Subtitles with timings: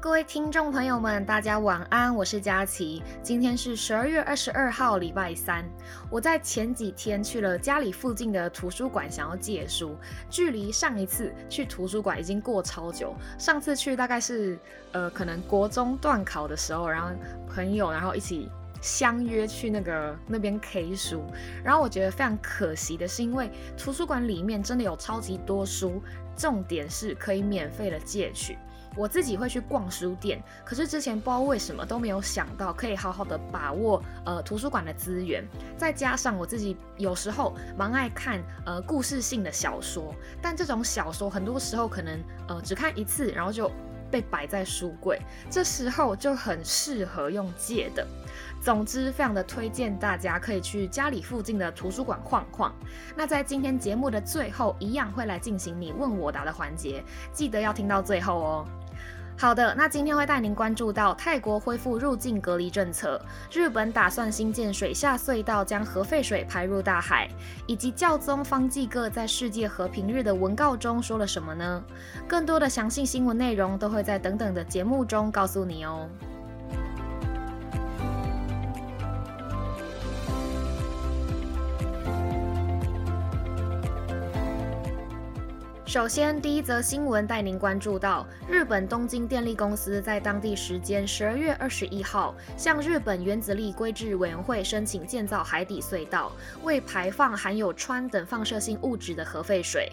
[0.00, 3.02] 各位听众朋友们，大家晚安，我是佳琪。
[3.20, 5.68] 今天是十二月二十二号，礼拜三。
[6.08, 9.96] 我在前几天去了家里附近的图书馆，想要借书。
[10.30, 14.56] 距离上一次去图书馆已经过超久，上次去大概是
[14.92, 17.10] 呃，可能国中段考的时候，然后
[17.52, 18.48] 朋友然后一起
[18.80, 21.24] 相约去那个那边 K 书。
[21.64, 26.00] 然后我觉得非常可惜的是，因为图书馆里面真的有超级多书，
[26.36, 28.56] 重点是可以免费的借取。
[28.98, 43.70] 我自己会去逛书店，可是之前不知道为什么都没有想到可以好好的把握呃图书馆的资源，再加上我自己有时候蛮爱看呃故事性的小说，但这种小说很多时候可能呃只看一次，然后就
[44.10, 48.04] 被摆在书柜，这时候就很适合用借的。
[48.60, 52.74] 总之，非常的推荐大家可以去家里附近的图书馆晃晃。
[53.14, 58.68] 那在今天节目的最后，一样会来进行你问我答的环节，记得要听到最后哦。
[59.40, 67.28] 好的，那今天会带您关注到泰国恢复入境隔离政策，日本打算新建水下隧道将核废水排入大海，
[67.64, 71.84] 以及教宗方济各在世界和平日的文告中说了什么呢？
[72.26, 76.08] 更多的详细新闻内容都会在等等的节目中告诉你哦。
[85.88, 96.30] 首先，第一则新闻带您关注到，日本东京电力公司在当地时间十二月二十一号，向日本原子力规制委员会申请建造海底隧道，
[96.62, 99.90] 为排放含有氚等放射性物质的核废水。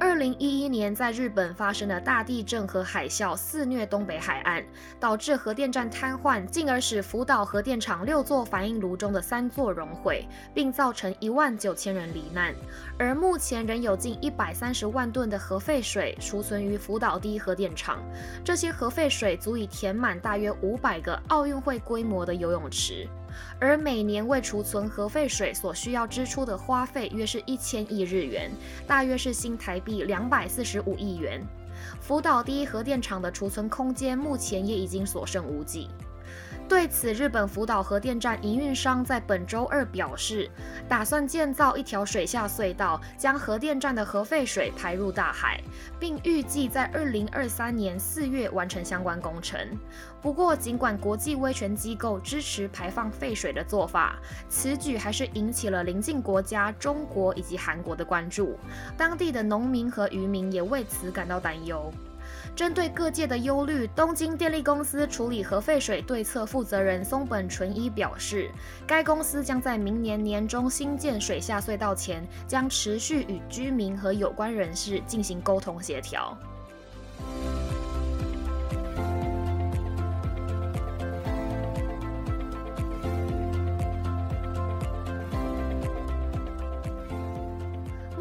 [0.00, 4.64] 二零一一年，在日本发生的大地震和海啸肆虐东北海岸，
[5.00, 12.54] 导致核电站瘫痪，进而使福岛核电厂六座反应炉中的三座熔毁，并造成一万九千人罹难。
[12.96, 17.98] 而目前仍有近一百三十万吨的核废水储存于福岛第一核电厂，
[18.44, 23.08] 这些核废水足以填满大约五百个奥运会规模的游泳池。
[23.58, 28.50] 而每年为储存核废水所需要支出的花费约是一千亿日元，
[28.86, 31.44] 大约是新台币两百四十五亿元。
[32.00, 35.88] 福岛第一核电厂的储存空间目前也已经所剩无几。
[36.68, 40.48] 对此，日本福岛核电站营运商在本周二表示，
[40.86, 45.58] 打算建造一条水下隧道，将核电站的核废水排入大海，
[45.98, 49.58] 并预计在二零二三年四月完成相关工程。
[50.20, 54.18] 不过，尽管国际威权机构支持排放废水的做法，
[54.50, 58.58] 此举还是引起了邻近国家中国以及韩国的关注。
[58.96, 61.90] 当地的农民和渔民也为此感到担忧。
[62.56, 68.50] 针对各界的忧虑，东京电力公司处理核废水对策负责人松本纯一表示，
[68.86, 76.36] 该公司将在明年年中新建水下隧道前，将持续与居民和有关人士进行沟通协调。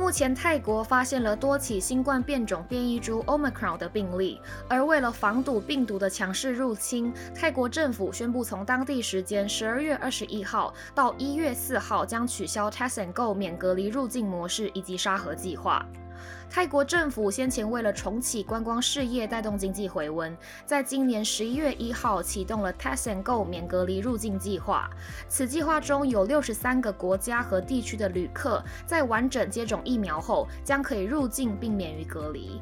[0.07, 15.85] 目前，泰国发现了多起新冠变种变异株 Omicron 的病例，而为了防堵病毒的强势入侵，泰国政府宣布从当地时间十二月二十一号到一月四号将取消 Test and Go 免隔离入境模式以及沙盒计划。
[16.49, 20.35] 泰国政府先前为了重启观光事业、带动经济回温，
[20.65, 24.89] 在今年十一月一号启动了 Test and Go 免隔离入境计划。
[25.27, 32.61] 此计划中有六十三个国家和地区的旅客，在完整接种疫苗后，将可以入境并免于隔离。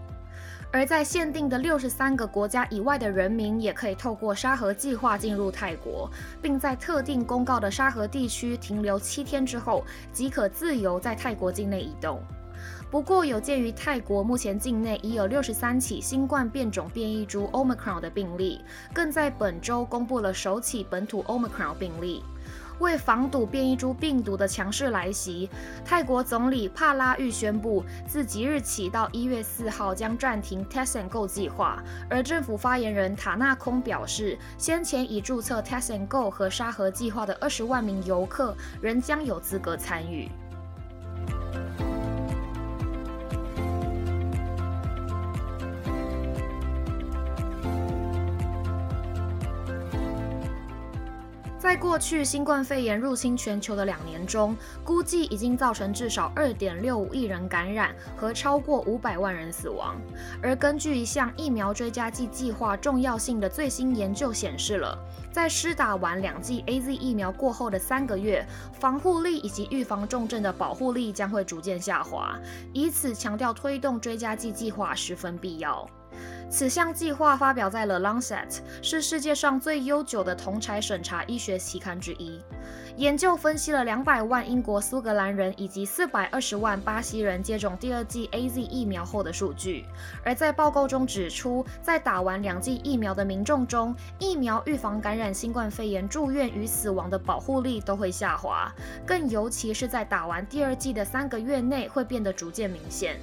[0.72, 6.09] 而在限定的六十三个国家以外的人民，也可以透过沙盒计划进入泰国，
[6.41, 12.22] 并在特定公告的沙盒地区停留七天之后，即可自由在泰国境内移动。
[12.95, 18.61] 不过，有鉴于泰国目前境内已有六十三起新冠变种变异株 Omicron 的病例，
[18.93, 22.23] 更在本周公布了首起本土 Omicron 病例。
[22.79, 25.49] 为防堵变异株病毒的强势来袭，
[25.83, 31.83] 泰国总理帕拉育宣布，自即日起到一月四号将暂停 Test and Go 计划。
[32.09, 40.29] 而政府发言人塔纳空表示，先前已注册 Test and Go 和沙盒计划的二十万名游客，仍将有资格参与。
[51.85, 59.96] 过去新冠肺炎入侵全球的两年中，估计已经造成至少二点六五亿人感染和超过五百万人死亡。
[60.41, 64.97] 而根据一项疫苗追加剂计划重要性的最新研究显示了，
[65.32, 68.43] 在施打完两剂 A Z 疫苗过后的三个月，
[68.73, 72.35] 防护力以及预防重症的保护力将会逐渐下滑，
[72.73, 75.88] 以此强调推动追加剂计划十分必要。
[76.49, 78.49] 此项计划发表在了《Lancet》，
[78.81, 82.39] 是世界上最悠久的同柴审查医学期刊之一。
[82.97, 89.83] 研究分析了两百万英国苏格兰人以及四百二十万巴西人接种第二剂 A Z 疫苗后的数据，
[90.23, 98.71] 而在报告中指出，在打完两剂疫苗的民众中，疫苗预防感染新冠肺炎住院与死亡的保护力都会下滑，
[99.05, 103.17] 更尤其是在打完第二剂的三个月内会变得逐渐明显。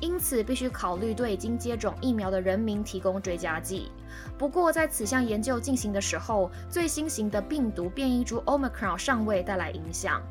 [0.00, 3.90] 因此，必须考虑对已经接种疫苗的人提供追加剂。
[4.36, 10.22] 不过，在此项研究进行的时候，最新型的病毒变异株 Omicron 尚未带来影响。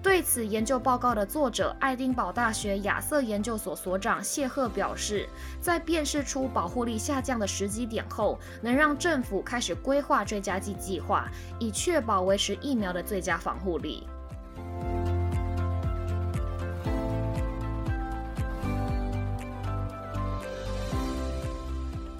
[0.00, 5.28] 对此，研究报告的作者爱丁堡大学亚瑟研究所所长谢赫表示，
[5.60, 14.06] 在辨识出保护力下降的时机点后，能让政府开始规划追加剂计划，以确保维持疫苗的最佳防护力。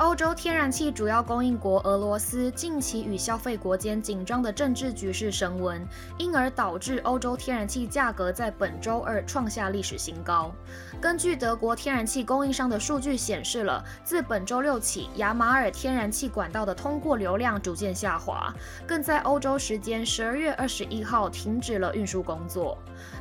[0.09, 10.51] 欧洲天然气主要供应国俄罗斯近期与消费国间紧张的政治局势升温，因而导致欧洲天然气价格在本周二创下历史新高。
[10.99, 18.51] 根据德国天然气供应商的数据显示了，自本周六起，亚马尔天然气管道的通过流量逐渐下滑，
[18.87, 22.79] 更在欧洲时间十二月二十一号停止了运输工作。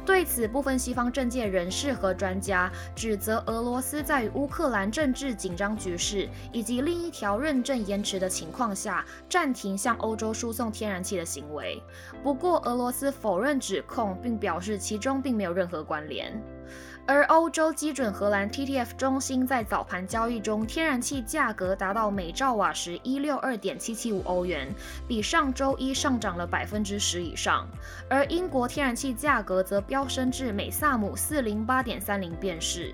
[0.07, 11.83] 对此，部分西方政界人士和专家指责俄罗斯在乌克兰政治紧张局势以及另一条认证延迟的情况下，暂停向欧洲输送天然气的行为。
[12.23, 16.41] 不过，俄罗斯否认指控，并表示其中并没有任何关联。
[17.07, 24.67] 而欧洲基准荷兰 TTF 中心在早盘交易中，天然气价格达到每兆瓦时一六二点七七五欧元，
[25.07, 27.65] 比上周一上涨了百分之十以上。
[28.09, 32.93] 而英国天然气价格则飙升至每萨姆四零八点三零便士。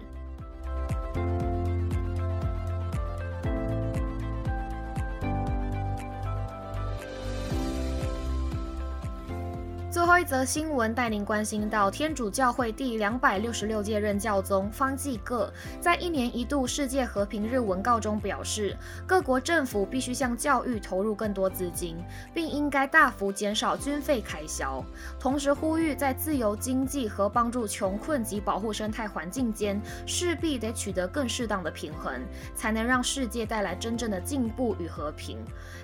[9.94, 18.76] 最后一则新闻带您关心到，天主教会第两百六十六届任教宗方济各在一年一度世界和平日文告中表示，
[19.06, 21.96] 各国政府必须向教育投入更多资金，
[22.34, 24.84] 并应该大幅减少军费开销。
[25.20, 32.20] 同时呼吁，在自由经济和帮助穷困及保护生态环境间，势必得取得更适当的平衡，
[32.56, 35.38] 才能让世界带来真正的进步与和平。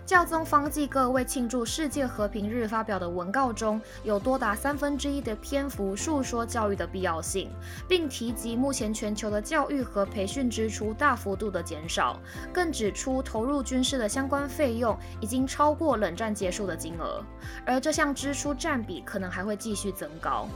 [0.04, 3.80] 教宗方济各为庆祝世界和平日发表的文告中。
[4.04, 7.50] 有多达三分之一的篇幅述说教育的必要性，
[7.88, 12.20] 并提及目前全球的教育和培训支出大幅度的减少，
[12.54, 17.24] 更指出投入军事的相关费用已经超过冷战结束的金额，
[17.66, 20.48] 而这项支出占比可能还会继续增高。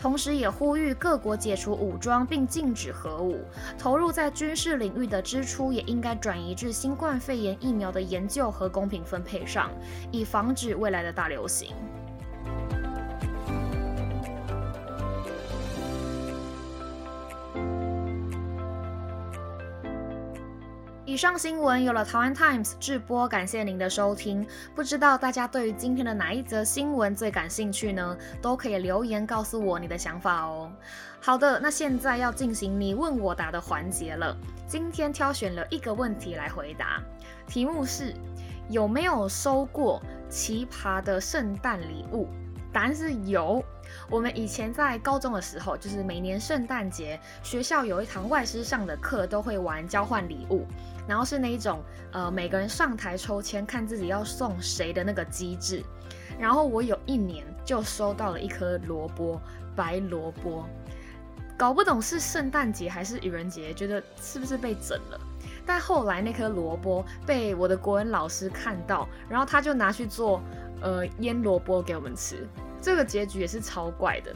[0.00, 3.38] 同时，也呼吁各国解除武装并禁止核武，
[3.78, 9.70] 投入在军事领域的支出也应该转移至新冠肺炎疫苗的研究和公平分配上，
[10.10, 11.74] 以防止未来的大流行。
[21.10, 24.46] 以上新闻有了台湾 Times 制播，感谢您的收听。
[24.76, 28.16] 不知道大家对于今天的哪一则新闻最感兴趣呢？
[28.40, 30.70] 都可以留言告诉我你的想法哦。
[31.20, 34.36] 好的，那现在要进行你问我答的环节了。
[34.68, 37.02] 今天挑选了一个问题来回答，
[37.44, 38.14] 题目是
[38.68, 42.28] 有没有收过奇葩的圣诞礼物？
[42.72, 43.62] 答案是有。
[44.08, 50.66] 我们以前在高中的时候，就是每年圣诞节，学校有一堂外师上的课，都会玩交换礼物。
[51.08, 55.82] 然后是那一种，呃，每个人上台抽签，看自己要送谁的那个机制。
[56.38, 59.40] 然后我有一年就收到了一颗萝卜，
[59.74, 60.64] 白萝卜，
[61.58, 65.20] 搞不懂是圣诞节还是愚人节，觉得是不是被整了。
[65.66, 70.40] 但后来那颗萝卜被我的国文老师看到，然后他就拿去做，
[70.80, 72.48] 呃，腌萝卜给我们吃。
[72.80, 74.34] 这个结局也是超怪的。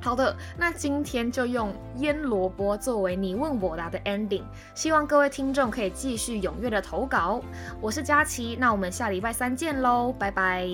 [0.00, 4.42] 好的，那今天就用腌萝卜作为你问我答的 ending，
[4.74, 7.40] 希望各位听众可以继续踊跃的投稿。
[7.80, 10.68] 我是佳琪，那我们下礼拜三见喽，拜拜。